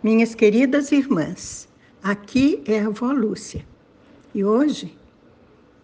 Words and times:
Minhas 0.00 0.32
queridas 0.32 0.92
irmãs, 0.92 1.68
aqui 2.00 2.62
é 2.68 2.78
a 2.78 2.86
avó 2.86 3.10
Lúcia 3.10 3.66
e 4.32 4.44
hoje 4.44 4.96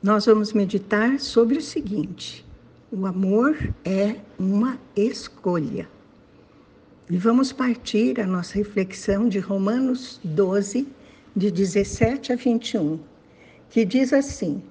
nós 0.01 0.27
vamos 0.27 0.53
meditar 0.53 1.19
sobre 1.19 1.59
o 1.59 1.61
seguinte: 1.61 2.47
o 2.93 3.07
amor 3.07 3.59
é 3.85 4.15
uma 4.39 4.79
escolha. 4.95 5.89
E 7.11 7.17
vamos 7.17 7.53
partir 7.53 8.21
a 8.21 8.27
nossa 8.27 8.55
reflexão 8.55 9.29
de 9.29 9.41
Romanos 9.41 10.21
12, 10.23 10.87
de 11.35 11.51
17 11.51 12.35
a 12.35 12.37
21, 12.37 13.01
que 13.69 13.85
diz 13.85 14.13
assim: 14.13 14.63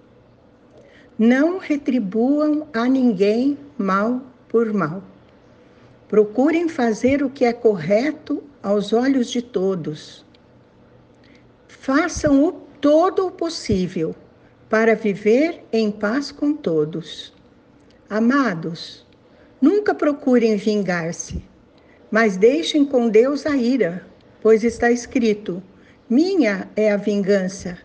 Não 1.19 1.57
retribuam 1.57 2.65
a 2.73 2.85
ninguém 2.85 3.57
mal 3.77 4.21
por 4.47 4.71
mal. 4.71 5.03
Procurem 6.07 6.69
fazer 6.69 7.21
o 7.21 7.29
que 7.29 7.43
é 7.43 7.51
correto 7.51 8.41
aos 8.63 8.93
olhos 8.93 9.29
de 9.29 9.41
todos. 9.41 10.25
Façam 11.67 12.45
o 12.45 12.53
todo 12.79 13.27
o 13.27 13.31
possível 13.31 14.15
para 14.69 14.95
viver 14.95 15.65
em 15.71 15.91
paz 15.91 16.31
com 16.31 16.53
todos. 16.53 17.33
Amados, 18.09 19.05
nunca 19.61 19.93
procurem 19.93 20.55
vingar-se, 20.55 21.43
mas 22.09 22.37
deixem 22.37 22.85
com 22.85 23.09
Deus 23.09 23.45
a 23.45 23.55
ira, 23.57 24.05
pois 24.41 24.63
está 24.63 24.89
escrito: 24.89 25.61
Minha 26.09 26.69
é 26.75 26.89
a 26.91 26.97
vingança, 26.97 27.77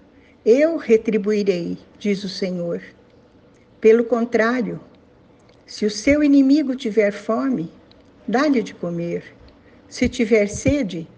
eu 0.46 0.76
retribuirei, 0.76 1.76
diz 1.98 2.22
o 2.22 2.28
Senhor. 2.28 2.80
Pelo 3.80 4.04
contrário, 4.04 4.80
se 5.66 5.84
o 5.84 5.90
seu 5.90 6.22
inimigo 6.22 6.74
tiver 6.74 7.12
fome, 7.12 7.70
dá-lhe 8.26 8.62
de 8.62 8.74
comer. 8.74 9.37
Se 9.88 10.06
tiver 10.08 10.48
sede, 10.48 11.08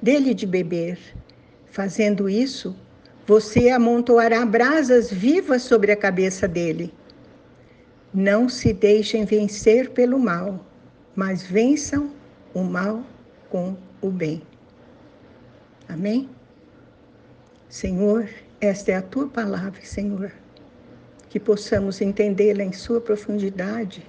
dê-lhe 0.00 0.32
de 0.32 0.46
beber. 0.46 0.98
Fazendo 1.66 2.28
isso, 2.28 2.74
você 3.26 3.68
amontoará 3.68 4.44
brasas 4.46 5.12
vivas 5.12 5.62
sobre 5.62 5.92
a 5.92 5.96
cabeça 5.96 6.48
dele. 6.48 6.92
Não 8.14 8.48
se 8.48 8.72
deixem 8.72 9.26
vencer 9.26 9.90
pelo 9.90 10.18
mal, 10.18 10.64
mas 11.14 11.42
vençam 11.42 12.10
o 12.54 12.62
mal 12.62 13.04
com 13.50 13.76
o 14.00 14.10
bem. 14.10 14.40
Amém? 15.86 16.30
Senhor, 17.68 18.28
esta 18.58 18.92
é 18.92 18.94
a 18.94 19.02
tua 19.02 19.28
palavra, 19.28 19.80
Senhor. 19.82 20.32
Que 21.28 21.38
possamos 21.38 22.00
entendê-la 22.00 22.64
em 22.64 22.72
sua 22.72 23.00
profundidade 23.00 24.02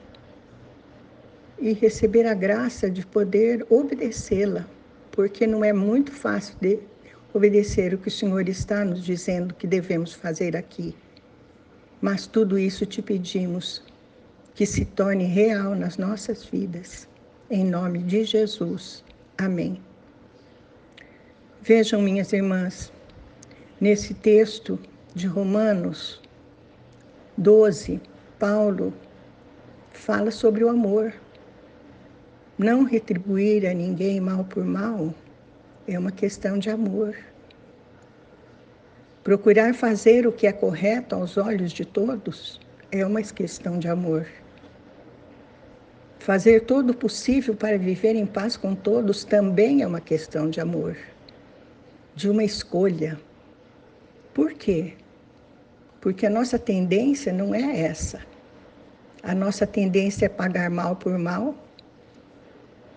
e 1.59 1.73
receber 1.73 2.25
a 2.25 2.33
graça 2.33 2.89
de 2.89 3.05
poder 3.05 3.65
obedecê-la, 3.69 4.65
porque 5.11 5.47
não 5.47 5.63
é 5.63 5.73
muito 5.73 6.11
fácil 6.11 6.55
de 6.61 6.79
obedecer 7.33 7.93
o 7.93 7.97
que 7.97 8.07
o 8.07 8.11
Senhor 8.11 8.47
está 8.47 8.83
nos 8.85 9.03
dizendo 9.03 9.53
que 9.53 9.67
devemos 9.67 10.13
fazer 10.13 10.55
aqui. 10.55 10.95
Mas 12.01 12.27
tudo 12.27 12.57
isso 12.59 12.85
te 12.85 13.01
pedimos 13.01 13.83
que 14.53 14.65
se 14.65 14.85
torne 14.85 15.23
real 15.23 15.75
nas 15.75 15.97
nossas 15.97 16.43
vidas. 16.43 17.07
Em 17.49 17.63
nome 17.63 17.99
de 17.99 18.23
Jesus. 18.23 19.03
Amém. 19.37 19.81
Vejam, 21.61 22.01
minhas 22.01 22.33
irmãs, 22.33 22.91
nesse 23.79 24.13
texto 24.13 24.79
de 25.13 25.27
Romanos 25.27 26.21
12, 27.37 28.01
Paulo 28.39 28.93
fala 29.91 30.31
sobre 30.31 30.63
o 30.63 30.69
amor. 30.69 31.13
Não 32.57 32.83
retribuir 32.83 33.67
a 33.67 33.73
ninguém 33.73 34.19
mal 34.19 34.43
por 34.43 34.65
mal 34.65 35.13
é 35.87 35.97
uma 35.97 36.11
questão 36.11 36.57
de 36.57 36.71
amor. 36.71 37.15
Procurar 39.23 39.75
fazer 39.75 40.25
o 40.25 40.31
que 40.31 40.47
é 40.47 40.51
correto 40.51 41.13
aos 41.13 41.37
olhos 41.37 41.71
de 41.71 41.85
todos 41.85 42.59
é 42.91 43.05
uma 43.05 43.21
questão 43.21 43.77
de 43.77 43.87
amor. 43.87 44.25
Fazer 46.17 46.61
todo 46.61 46.89
o 46.89 46.95
possível 46.95 47.53
para 47.53 47.77
viver 47.77 48.15
em 48.15 48.25
paz 48.25 48.57
com 48.57 48.73
todos 48.73 49.23
também 49.23 49.83
é 49.83 49.87
uma 49.87 50.01
questão 50.01 50.49
de 50.49 50.59
amor, 50.59 50.97
de 52.15 52.27
uma 52.27 52.43
escolha. 52.43 53.19
Por 54.33 54.53
quê? 54.53 54.95
Porque 56.01 56.25
a 56.25 56.29
nossa 56.29 56.57
tendência 56.57 57.31
não 57.31 57.53
é 57.53 57.81
essa. 57.81 58.19
A 59.21 59.35
nossa 59.35 59.67
tendência 59.67 60.25
é 60.25 60.29
pagar 60.29 60.71
mal 60.71 60.95
por 60.95 61.19
mal 61.19 61.66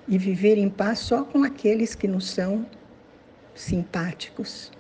e 0.09 0.19
viver 0.19 0.59
em 0.59 0.69
paz 0.69 0.99
só 0.99 1.25
com 1.25 1.45
aqueles 1.45 1.95
que 1.95 2.09
nos 2.09 2.31
são 2.31 2.67
simpáticos. 3.55 4.71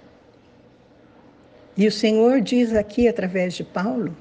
E 1.76 1.86
o 1.86 1.92
Senhor 1.92 2.40
diz 2.40 2.74
aqui, 2.74 3.08
através 3.08 3.54
de 3.54 3.64
Paulo, 3.64 4.14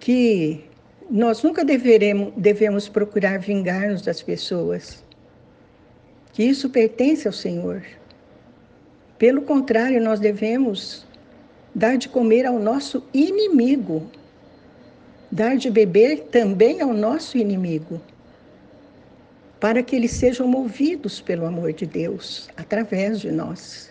que 0.00 0.64
nós 1.10 1.42
nunca 1.42 1.64
deveremos, 1.64 2.32
devemos 2.36 2.88
procurar 2.88 3.38
vingar-nos 3.38 4.02
das 4.02 4.20
pessoas, 4.20 5.04
que 6.32 6.42
isso 6.42 6.68
pertence 6.68 7.26
ao 7.26 7.32
Senhor. 7.32 7.82
Pelo 9.18 9.42
contrário, 9.42 10.00
nós 10.00 10.20
devemos 10.20 11.06
dar 11.74 11.96
de 11.96 12.08
comer 12.08 12.44
ao 12.44 12.58
nosso 12.58 13.02
inimigo, 13.14 14.10
dar 15.30 15.56
de 15.56 15.70
beber 15.70 16.24
também 16.30 16.80
ao 16.80 16.92
nosso 16.92 17.38
inimigo 17.38 18.00
para 19.60 19.82
que 19.82 19.96
eles 19.96 20.12
sejam 20.12 20.46
movidos 20.46 21.20
pelo 21.20 21.46
amor 21.46 21.72
de 21.72 21.84
Deus 21.84 22.48
através 22.56 23.20
de 23.20 23.32
nós. 23.32 23.90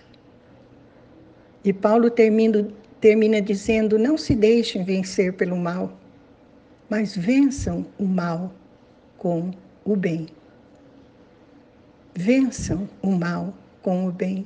E 1.63 1.73
Paulo 1.73 2.09
termina, 2.09 2.67
termina 3.01 3.41
dizendo: 3.41 3.97
Não 3.97 4.17
se 4.17 4.35
deixem 4.35 4.83
vencer 4.83 5.33
pelo 5.33 5.57
mal, 5.57 5.91
mas 6.89 7.16
vençam 7.16 7.85
o 7.97 8.05
mal 8.05 8.53
com 9.17 9.51
o 9.83 9.95
bem. 9.95 10.28
Vençam 12.16 12.88
o 13.01 13.11
mal 13.11 13.53
com 13.81 14.07
o 14.07 14.11
bem. 14.11 14.45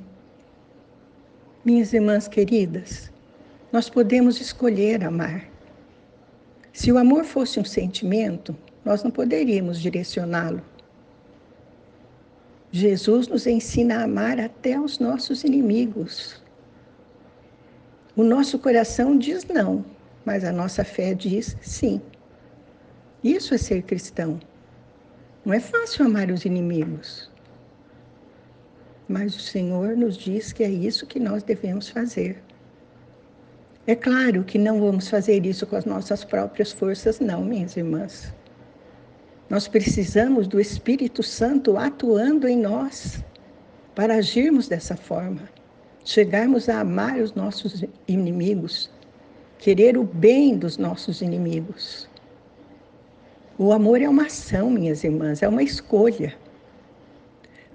Minhas 1.64 1.92
irmãs 1.92 2.26
queridas, 2.26 3.12
nós 3.72 3.88
podemos 3.88 4.40
escolher 4.40 5.04
amar. 5.04 5.48
Se 6.72 6.90
o 6.90 6.98
amor 6.98 7.24
fosse 7.24 7.60
um 7.60 7.64
sentimento, 7.64 8.56
nós 8.84 9.04
não 9.04 9.10
poderíamos 9.10 9.80
direcioná-lo 9.80 10.60
Jesus 12.74 13.28
nos 13.28 13.46
ensina 13.46 13.98
a 13.98 14.04
amar 14.04 14.40
até 14.40 14.80
os 14.80 14.98
nossos 14.98 15.44
inimigos. 15.44 16.42
O 18.16 18.24
nosso 18.24 18.58
coração 18.58 19.18
diz 19.18 19.44
não, 19.44 19.84
mas 20.24 20.42
a 20.42 20.50
nossa 20.50 20.82
fé 20.82 21.12
diz 21.12 21.54
sim. 21.60 22.00
Isso 23.22 23.52
é 23.52 23.58
ser 23.58 23.82
cristão. 23.82 24.40
Não 25.44 25.52
é 25.52 25.60
fácil 25.60 26.06
amar 26.06 26.30
os 26.30 26.46
inimigos. 26.46 27.30
Mas 29.06 29.36
o 29.36 29.40
Senhor 29.40 29.94
nos 29.94 30.16
diz 30.16 30.50
que 30.50 30.64
é 30.64 30.70
isso 30.70 31.06
que 31.06 31.20
nós 31.20 31.42
devemos 31.42 31.90
fazer. 31.90 32.42
É 33.86 33.94
claro 33.94 34.44
que 34.44 34.56
não 34.56 34.80
vamos 34.80 35.10
fazer 35.10 35.44
isso 35.44 35.66
com 35.66 35.76
as 35.76 35.84
nossas 35.84 36.24
próprias 36.24 36.72
forças, 36.72 37.20
não, 37.20 37.44
minhas 37.44 37.76
irmãs. 37.76 38.32
Nós 39.52 39.68
precisamos 39.68 40.48
do 40.48 40.58
Espírito 40.58 41.22
Santo 41.22 41.76
atuando 41.76 42.48
em 42.48 42.56
nós 42.56 43.22
para 43.94 44.14
agirmos 44.14 44.66
dessa 44.66 44.96
forma, 44.96 45.42
chegarmos 46.02 46.70
a 46.70 46.80
amar 46.80 47.18
os 47.18 47.34
nossos 47.34 47.84
inimigos, 48.08 48.90
querer 49.58 49.98
o 49.98 50.04
bem 50.04 50.56
dos 50.56 50.78
nossos 50.78 51.20
inimigos. 51.20 52.08
O 53.58 53.74
amor 53.74 54.00
é 54.00 54.08
uma 54.08 54.24
ação, 54.24 54.70
minhas 54.70 55.04
irmãs, 55.04 55.42
é 55.42 55.48
uma 55.48 55.62
escolha. 55.62 56.34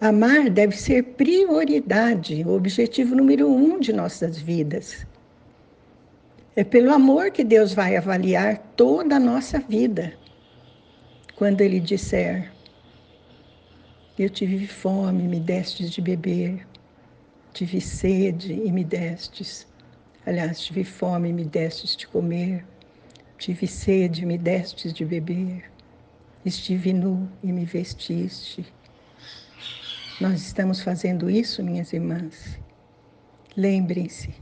Amar 0.02 0.50
deve 0.50 0.76
ser 0.76 1.04
prioridade, 1.04 2.44
o 2.44 2.56
objetivo 2.56 3.14
número 3.14 3.48
um 3.48 3.80
de 3.80 3.94
nossas 3.94 4.40
vidas. 4.40 5.06
É 6.56 6.64
pelo 6.64 6.92
amor 6.92 7.30
que 7.30 7.44
Deus 7.44 7.72
vai 7.72 7.96
avaliar 7.96 8.58
toda 8.76 9.18
a 9.18 9.20
nossa 9.20 9.60
vida 9.60 10.12
quando 11.38 11.62
ele 11.62 11.80
disser: 11.80 12.52
Eu 14.18 14.28
tive 14.30 14.66
fome, 14.68 15.28
me 15.28 15.40
destes 15.40 15.92
de 15.92 16.02
beber, 16.02 16.68
tive 17.54 17.80
sede 17.80 18.54
e 18.54 18.72
me 18.72 18.84
destes. 18.84 19.68
Aliás, 20.26 20.60
tive 20.60 20.84
fome 20.84 21.30
e 21.30 21.34
me 21.34 21.46
destes 21.46 21.96
de 21.96 22.08
comer, 22.08 22.66
tive 23.38 23.68
sede 23.68 24.24
e 24.24 24.26
me 24.26 24.38
destes 24.38 24.92
de 24.92 25.06
beber, 25.06 25.72
estive 26.44 26.92
nu 26.92 27.30
e 27.44 27.54
me 27.54 27.66
vestiste. 27.66 28.66
Nós 30.20 30.42
estamos 30.42 30.82
fazendo 30.82 31.30
isso, 31.30 31.64
minhas 31.64 31.94
irmãs. 31.94 32.60
Lembrem-se 33.56 34.34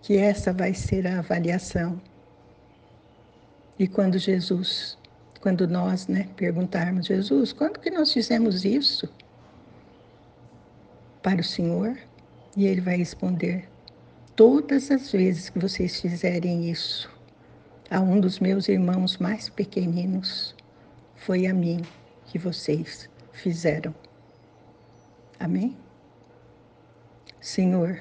que 0.00 0.16
essa 0.16 0.50
vai 0.50 0.72
ser 0.72 1.06
a 1.06 1.18
avaliação. 1.18 2.00
E 3.78 3.86
quando 3.86 4.18
Jesus 4.18 4.96
quando 5.42 5.68
nós 5.68 6.06
né, 6.06 6.28
perguntarmos, 6.36 7.06
Jesus, 7.06 7.52
quando 7.52 7.78
que 7.78 7.90
nós 7.90 8.10
fizemos 8.10 8.64
isso? 8.64 9.06
para 11.22 11.40
o 11.40 11.44
Senhor? 11.44 11.96
E 12.56 12.66
ele 12.66 12.80
vai 12.80 12.96
responder: 12.96 13.68
Todas 14.34 14.90
as 14.90 15.12
vezes 15.12 15.48
que 15.48 15.58
vocês 15.58 16.00
fizerem 16.00 16.68
isso 16.70 17.10
a 17.90 18.00
um 18.00 18.20
dos 18.20 18.40
meus 18.40 18.68
irmãos 18.68 19.16
mais 19.18 19.48
pequeninos, 19.48 20.54
foi 21.14 21.46
a 21.46 21.54
mim 21.54 21.82
que 22.26 22.38
vocês 22.38 23.08
fizeram. 23.32 23.94
Amém? 25.38 25.76
Senhor, 27.40 27.98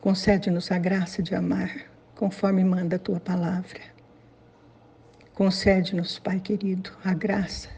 concede-nos 0.00 0.70
a 0.70 0.78
graça 0.78 1.22
de 1.22 1.34
amar 1.34 1.70
conforme 2.14 2.64
manda 2.64 2.96
a 2.96 2.98
tua 2.98 3.20
palavra. 3.20 3.80
Concede-nos, 5.34 6.18
Pai 6.18 6.38
querido, 6.38 6.90
a 7.04 7.14
graça 7.14 7.68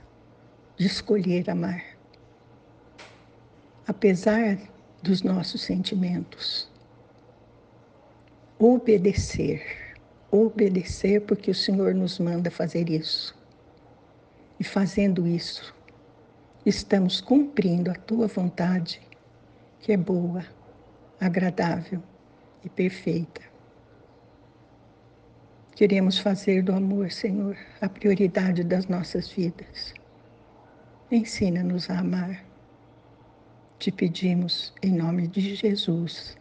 de 0.76 0.86
escolher 0.86 1.48
amar, 1.48 1.84
apesar 3.86 4.58
dos 5.02 5.22
nossos 5.22 5.62
sentimentos. 5.62 6.68
Obedecer, 8.58 9.94
obedecer, 10.30 11.20
porque 11.20 11.50
o 11.50 11.54
Senhor 11.54 11.94
nos 11.94 12.18
manda 12.18 12.50
fazer 12.50 12.88
isso. 12.88 13.36
E 14.58 14.64
fazendo 14.64 15.26
isso, 15.26 15.74
estamos 16.64 17.20
cumprindo 17.20 17.90
a 17.90 17.94
tua 17.94 18.26
vontade, 18.26 19.00
que 19.80 19.92
é 19.92 19.96
boa, 19.96 20.44
agradável 21.20 22.02
e 22.64 22.68
perfeita. 22.68 23.51
Queremos 25.74 26.18
fazer 26.18 26.62
do 26.62 26.72
amor, 26.72 27.10
Senhor, 27.10 27.56
a 27.80 27.88
prioridade 27.88 28.62
das 28.62 28.86
nossas 28.88 29.30
vidas. 29.30 29.94
Ensina-nos 31.10 31.88
a 31.88 31.98
amar. 31.98 32.44
Te 33.78 33.90
pedimos 33.90 34.72
em 34.82 34.92
nome 34.92 35.26
de 35.28 35.54
Jesus. 35.54 36.36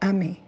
Amém. 0.00 0.47